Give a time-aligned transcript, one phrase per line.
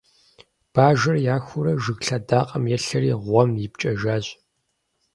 [0.73, 4.25] Бажэр яхуурэ, жыг лъэдакъэм елъэри гъуэм ипкӀэжащ.